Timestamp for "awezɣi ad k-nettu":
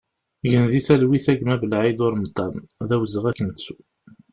2.95-3.75